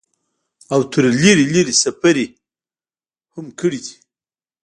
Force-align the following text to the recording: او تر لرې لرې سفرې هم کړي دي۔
او 0.73 0.81
تر 0.91 1.03
لرې 1.21 1.45
لرې 1.53 1.73
سفرې 1.83 2.27
هم 3.33 3.45
کړي 3.59 3.79
دي۔ 3.85 3.95